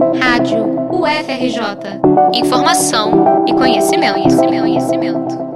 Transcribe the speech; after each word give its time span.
Rádio 0.00 0.64
UFRJ. 0.90 2.00
Informação 2.34 3.44
e 3.46 3.52
conhecimento, 3.52 4.14
conhecimento, 4.14 4.62
conhecimento. 4.62 5.52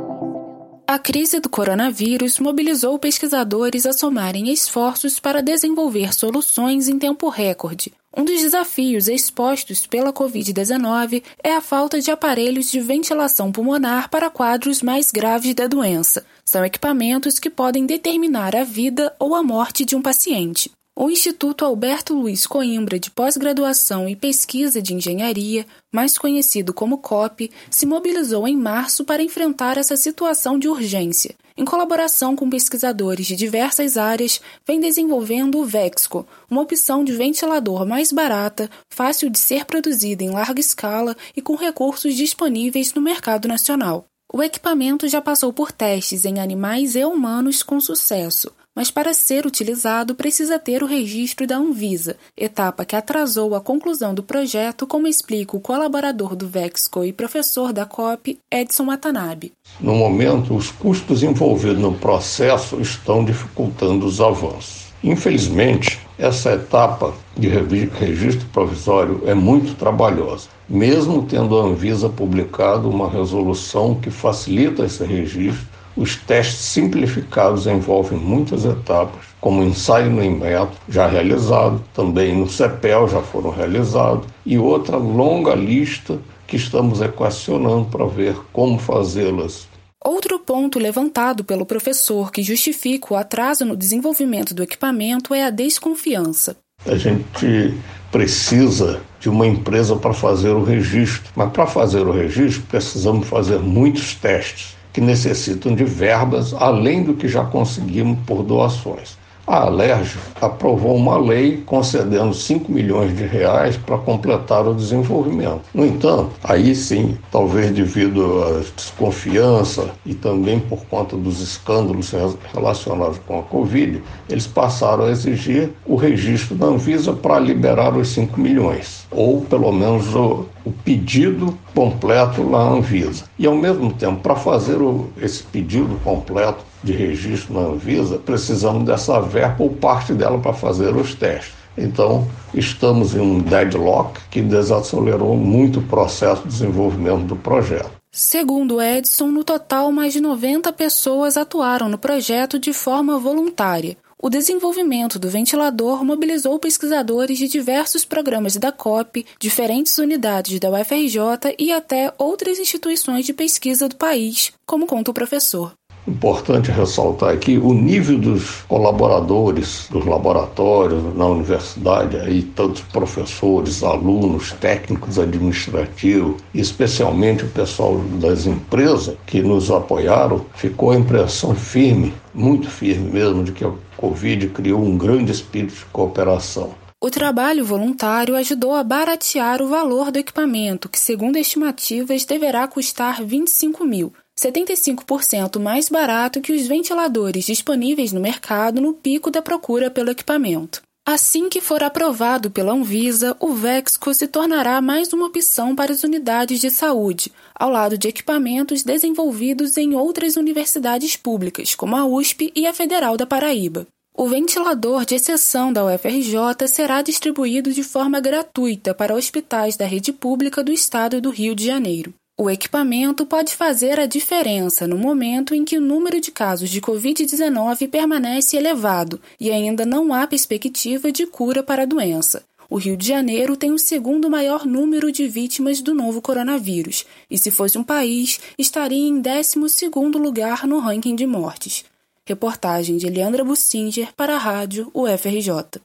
A 0.87 0.99
crise 0.99 1.41
do 1.41 1.49
coronavírus 1.49 2.39
mobilizou 2.39 2.99
pesquisadores 2.99 3.87
a 3.87 3.93
somarem 3.93 4.51
esforços 4.51 5.19
para 5.19 5.43
desenvolver 5.43 6.15
soluções 6.15 6.89
em 6.89 6.99
tempo 6.99 7.29
recorde. 7.29 7.93
Um 8.17 8.25
dos 8.25 8.41
desafios 8.41 9.09
expostos 9.09 9.87
pela 9.87 10.13
Covid-19 10.13 11.23
é 11.43 11.55
a 11.55 11.61
falta 11.61 12.01
de 12.01 12.11
aparelhos 12.11 12.71
de 12.71 12.81
ventilação 12.81 13.51
pulmonar 13.51 14.09
para 14.11 14.31
quadros 14.31 14.83
mais 14.83 15.11
graves 15.11 15.55
da 15.55 15.67
doença. 15.67 16.25
São 16.45 16.65
equipamentos 16.65 17.39
que 17.39 17.51
podem 17.51 17.85
determinar 17.85 18.55
a 18.55 18.65
vida 18.65 19.15
ou 19.19 19.35
a 19.35 19.43
morte 19.43 19.85
de 19.85 19.97
um 19.97 20.03
paciente. 20.03 20.71
O 20.99 21.11
Instituto 21.11 21.63
Alberto 21.63 22.15
Luiz 22.15 22.47
Coimbra 22.47 22.99
de 22.99 23.11
Pós-Graduação 23.11 24.09
e 24.09 24.17
Pesquisa 24.17 24.81
de 24.81 24.95
Engenharia, 24.95 25.67
mais 25.93 26.17
conhecido 26.17 26.73
como 26.73 26.97
COP, 26.97 27.51
se 27.71 27.85
mobilizou 27.85 28.49
em 28.49 28.57
março 28.57 29.05
para 29.05 29.23
enfrentar 29.23 29.77
essa 29.77 29.95
situação 29.95 30.59
de 30.59 30.71
urgência. 30.71 31.35
Em 31.55 31.67
colaboração 31.67 32.35
com 32.35 32.49
pesquisadores 32.49 33.27
de 33.27 33.37
diversas 33.37 33.99
áreas, 33.99 34.41
vem 34.67 34.81
desenvolvendo 34.81 35.59
o 35.59 35.67
Vexco, 35.67 36.27
uma 36.51 36.63
opção 36.63 37.05
de 37.05 37.13
ventilador 37.13 37.85
mais 37.85 38.11
barata, 38.11 38.71
fácil 38.91 39.29
de 39.29 39.39
ser 39.39 39.67
produzida 39.67 40.25
em 40.25 40.31
larga 40.31 40.61
escala 40.61 41.15
e 41.37 41.43
com 41.43 41.57
recursos 41.57 42.15
disponíveis 42.15 42.95
no 42.95 43.03
mercado 43.03 43.47
nacional. 43.47 44.07
O 44.33 44.43
equipamento 44.43 45.07
já 45.09 45.21
passou 45.21 45.53
por 45.53 45.71
testes 45.71 46.25
em 46.25 46.41
animais 46.41 46.97
e 46.97 47.05
humanos 47.05 47.63
com 47.63 47.79
sucesso 47.83 48.51
mas 48.77 48.91
para 48.91 49.15
ser 49.15 49.47
utilizado 49.47 50.15
precisa 50.15 50.59
ter 50.59 50.83
o 50.83 50.87
registro 50.87 51.47
da 51.47 51.57
Anvisa, 51.57 52.17
etapa 52.37 52.85
que 52.85 52.95
atrasou 52.95 53.55
a 53.55 53.61
conclusão 53.61 54.15
do 54.15 54.23
projeto, 54.23 54.87
como 54.87 55.07
explica 55.07 55.57
o 55.57 55.61
colaborador 55.61 56.37
do 56.37 56.47
Vexco 56.47 57.03
e 57.03 57.13
professor 57.13 57.73
da 57.73 57.87
COP, 57.87 58.39
Edson 58.53 58.85
Watanabe. 58.85 59.55
No 59.81 59.95
momento, 59.95 60.55
os 60.55 60.71
custos 60.71 61.23
envolvidos 61.23 61.81
no 61.81 61.95
processo 61.95 62.79
estão 62.79 63.25
dificultando 63.25 64.05
os 64.05 64.21
avanços. 64.21 64.87
Infelizmente, 65.03 66.01
essa 66.19 66.53
etapa 66.53 67.15
de 67.37 67.49
registro 67.49 68.47
provisório 68.53 69.23
é 69.27 69.35
muito 69.35 69.75
trabalhosa. 69.75 70.49
Mesmo 70.69 71.23
tendo 71.23 71.59
a 71.59 71.63
Anvisa 71.63 72.09
publicado 72.09 72.89
uma 72.89 73.09
resolução 73.09 73.95
que 73.95 74.11
facilita 74.11 74.85
esse 74.85 75.05
registro, 75.05 75.76
os 75.97 76.17
testes 76.17 76.61
simplificados 76.61 77.67
envolvem 77.67 78.19
muitas 78.19 78.65
etapas, 78.65 79.25
como 79.41 79.63
ensaio 79.63 80.11
no 80.11 80.23
inmetro, 80.23 80.77
já 80.89 81.07
realizado, 81.07 81.83
também 81.95 82.37
no 82.37 82.49
CEPEL 82.49 83.09
já 83.09 83.23
foram 83.23 83.51
realizados, 83.51 84.27
e 84.45 84.59
outra 84.59 84.97
longa 84.97 85.55
lista 85.55 86.19
que 86.47 86.57
estamos 86.57 87.01
equacionando 87.01 87.87
para 87.87 88.05
ver 88.07 88.37
como 88.53 88.79
fazê-las. 88.79 89.67
Outro 90.05 90.39
ponto 90.39 90.79
levantado 90.79 91.43
pelo 91.43 91.67
professor 91.67 92.31
que 92.31 92.43
justifica 92.43 93.15
o 93.15 93.17
atraso 93.17 93.65
no 93.65 93.77
desenvolvimento 93.77 94.55
do 94.55 94.63
equipamento 94.63 95.35
é 95.35 95.45
a 95.45 95.51
desconfiança. 95.51 96.57
A 96.85 96.97
gente 96.97 97.75
precisa 98.13 99.01
de 99.19 99.29
uma 99.29 99.47
empresa 99.47 99.97
para 99.97 100.13
fazer 100.13 100.51
o 100.51 100.63
registro, 100.63 101.33
mas 101.35 101.51
para 101.51 101.67
fazer 101.67 102.07
o 102.07 102.13
registro 102.13 102.63
precisamos 102.69 103.27
fazer 103.27 103.59
muitos 103.59 104.15
testes 104.15 104.77
que 104.97 105.01
necessitam 105.03 105.75
de 105.75 105.85
verbas 105.85 106.55
além 106.55 107.05
do 107.05 107.13
que 107.13 107.29
já 107.29 107.45
conseguimos 107.45 108.19
por 108.25 108.43
doações. 108.43 109.19
A 109.47 109.59
Alerj 109.61 110.19
aprovou 110.41 110.97
uma 110.97 111.17
lei 111.17 111.63
concedendo 111.65 112.35
5 112.35 112.71
milhões 112.71 113.17
de 113.17 113.25
reais 113.25 113.77
para 113.77 113.97
completar 113.97 114.67
o 114.67 114.75
desenvolvimento. 114.75 115.61
No 115.73 115.87
entanto, 115.87 116.33
aí 116.43 116.75
sim, 116.75 117.17
talvez 117.31 117.71
devido 117.71 118.43
à 118.43 118.63
desconfiança 118.75 119.91
e 120.05 120.15
também 120.15 120.59
por 120.59 120.85
conta 120.87 121.17
dos 121.17 121.41
escândalos 121.41 122.13
relacionados 122.53 123.21
com 123.25 123.39
a 123.39 123.43
Covid, 123.45 124.03
eles 124.29 124.49
passaram 124.49 125.05
a 125.05 125.11
exigir 125.11 125.71
o 125.87 125.95
registro 125.95 126.57
da 126.57 126.67
Anvisa 126.67 127.13
para 127.13 127.39
liberar 127.39 127.97
os 127.97 128.09
5 128.09 128.41
milhões, 128.41 129.07
ou 129.13 129.43
pelo 129.43 129.71
menos 129.71 130.13
o, 130.13 130.47
o 130.65 130.73
pedido 130.85 131.57
completo 131.73 132.43
na 132.43 132.59
Anvisa. 132.59 133.25
E 133.39 133.47
ao 133.47 133.55
mesmo 133.55 133.93
tempo, 133.93 134.23
para 134.23 134.35
fazer 134.35 134.83
o, 134.83 135.09
esse 135.23 135.45
pedido 135.45 135.95
completo, 136.03 136.65
de 136.87 136.93
registro 136.93 137.55
na 137.55 137.69
Anvisa, 137.69 138.17
precisamos 138.19 138.85
dessa 138.85 139.21
ou 139.59 139.71
parte 139.71 140.13
dela 140.15 140.39
para 140.39 140.53
fazer 140.53 140.95
os 140.95 141.15
testes. 141.15 141.55
Então, 141.77 142.27
estamos 142.55 143.15
em 143.15 143.21
um 143.21 143.39
deadlock 143.39 144.19
que 144.31 144.41
desacelerou 144.41 145.37
muito 145.37 145.81
o 145.81 145.83
processo 145.83 146.43
de 146.43 146.49
desenvolvimento 146.49 147.25
do 147.25 147.37
projeto. 147.37 147.91
Segundo 148.11 148.81
Edson, 148.81 149.27
no 149.27 149.45
total, 149.45 149.93
mais 149.93 150.15
de 150.15 150.21
90 150.21 150.73
pessoas 150.73 151.37
atuaram 151.37 151.87
no 151.87 151.99
projeto 151.99 152.59
de 152.59 152.73
forma 152.73 153.19
voluntária. 153.19 153.99
O 154.19 154.31
desenvolvimento 154.31 155.19
do 155.19 155.29
ventilador 155.29 156.03
mobilizou 156.03 156.59
pesquisadores 156.59 157.37
de 157.37 157.47
diversos 157.47 158.07
programas 158.07 158.57
da 158.57 158.73
COP, 158.73 159.27
diferentes 159.39 159.99
unidades 159.99 160.59
da 160.59 160.71
UFRJ 160.71 161.55
e 161.59 161.71
até 161.71 162.11
outras 162.17 162.59
instituições 162.59 163.27
de 163.27 163.35
pesquisa 163.35 163.87
do 163.87 163.97
país, 163.97 164.55
como 164.65 164.87
conta 164.87 165.11
o 165.11 165.15
professor. 165.15 165.75
Importante 166.09 166.71
ressaltar 166.71 167.31
aqui 167.31 167.59
o 167.59 167.75
nível 167.75 168.17
dos 168.17 168.63
colaboradores 168.69 169.89
dos 169.91 170.07
laboratórios 170.07 171.03
na 171.17 171.27
universidade, 171.27 172.17
aí 172.17 172.43
tantos 172.43 172.83
professores, 172.83 173.83
alunos, 173.83 174.53
técnicos 174.53 175.19
administrativos, 175.19 176.41
especialmente 176.55 177.45
o 177.45 177.49
pessoal 177.49 177.99
das 178.21 178.47
empresas 178.47 179.17
que 179.27 179.43
nos 179.43 179.69
apoiaram, 179.69 180.47
ficou 180.55 180.93
a 180.93 180.97
impressão 180.97 181.57
firme, 181.57 182.15
muito 182.33 182.71
firme 182.71 183.11
mesmo, 183.11 183.43
de 183.43 183.51
que 183.51 183.65
a 183.65 183.73
Covid 183.97 184.49
criou 184.51 184.81
um 184.81 184.97
grande 184.97 185.33
espírito 185.33 185.75
de 185.75 185.85
cooperação. 185.87 186.71
O 187.03 187.11
trabalho 187.11 187.65
voluntário 187.65 188.37
ajudou 188.37 188.75
a 188.75 188.85
baratear 188.85 189.61
o 189.61 189.69
valor 189.69 190.13
do 190.13 190.19
equipamento, 190.19 190.89
que, 190.89 190.99
segundo 190.99 191.37
estimativas, 191.37 192.25
deverá 192.25 192.67
custar 192.69 193.25
25 193.25 193.85
mil. 193.85 194.13
75% 194.39 195.59
mais 195.59 195.89
barato 195.89 196.41
que 196.41 196.53
os 196.53 196.67
ventiladores 196.67 197.47
disponíveis 197.47 198.13
no 198.13 198.21
mercado 198.21 198.81
no 198.81 198.93
pico 198.93 199.31
da 199.31 199.41
procura 199.41 199.91
pelo 199.91 200.11
equipamento. 200.11 200.83
Assim 201.09 201.49
que 201.49 201.61
for 201.61 201.85
aprovado 201.85 202.51
pela 202.51 202.73
Anvisa, 202.73 203.37
o 203.39 203.53
Vexco 203.53 204.13
se 204.13 204.27
tornará 204.27 204.81
mais 204.81 205.13
uma 205.13 205.27
opção 205.27 205.75
para 205.75 205.93
as 205.93 206.03
unidades 206.03 206.61
de 206.61 206.69
saúde, 206.69 207.33
ao 207.55 207.71
lado 207.71 207.97
de 207.97 208.09
equipamentos 208.09 208.83
desenvolvidos 208.83 209.77
em 209.77 209.95
outras 209.95 210.37
universidades 210.37 211.17
públicas, 211.17 211.77
como 211.77 211.95
a 211.95 212.05
USP 212.05 212.53
e 212.57 212.67
a 212.67 212.75
Federal 212.75 213.17
da 213.17 213.25
Paraíba. 213.25 213.87
O 214.19 214.29
ventilador 214.29 215.05
de 215.05 215.15
exceção 215.15 215.73
da 215.73 215.85
UFRJ 215.87 216.67
será 216.67 217.03
distribuído 217.03 217.73
de 217.73 217.85
forma 217.85 218.19
gratuita 218.19 218.93
para 218.93 219.15
hospitais 219.15 219.77
da 219.77 219.87
rede 219.87 220.13
pública 220.13 220.65
do 220.65 220.73
estado 220.73 221.21
do 221.21 221.31
Rio 221.31 221.55
de 221.55 221.67
Janeiro. 221.67 222.13
O 222.39 222.51
equipamento 222.51 223.25
pode 223.25 223.55
fazer 223.55 223.99
a 223.99 224.05
diferença 224.05 224.87
no 224.87 224.99
momento 224.99 225.55
em 225.55 225.65
que 225.65 225.79
o 225.79 225.81
número 225.81 226.21
de 226.21 226.31
casos 226.31 226.69
de 226.69 226.83
Covid-19 226.83 227.89
permanece 227.89 228.59
elevado 228.59 229.19
e 229.41 229.51
ainda 229.51 229.87
não 229.87 230.13
há 230.13 230.27
perspectiva 230.27 231.11
de 231.11 231.27
cura 231.27 231.63
para 231.63 231.85
a 231.85 231.87
doença. 231.87 232.45
O 232.69 232.77
Rio 232.77 232.95
de 232.95 233.09
Janeiro 233.09 233.57
tem 233.57 233.73
o 233.73 233.79
segundo 233.79 234.29
maior 234.29 234.67
número 234.67 235.11
de 235.11 235.27
vítimas 235.27 235.81
do 235.81 235.95
novo 235.95 236.21
coronavírus 236.21 237.07
e, 237.31 237.39
se 237.39 237.51
fosse 237.51 237.79
um 237.79 237.85
país, 237.85 238.39
estaria 238.59 239.09
em 239.09 239.19
12 239.19 239.89
lugar 240.19 240.67
no 240.67 240.79
ranking 240.79 241.17
de 241.17 241.27
mortes. 241.27 241.87
Reportagem 242.27 242.99
de 242.99 243.09
Leandra 243.09 243.45
Bussinger 243.45 244.13
para 244.15 244.35
a 244.35 244.39
rádio 244.39 244.91
UFRJ. 244.93 245.81